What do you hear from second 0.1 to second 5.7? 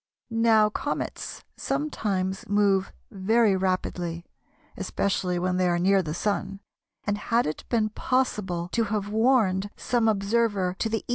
Now comets sometimes move very rapidly (especially when they